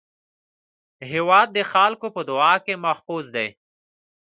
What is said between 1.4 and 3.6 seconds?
د خلکو په دعا کې محفوظ دی.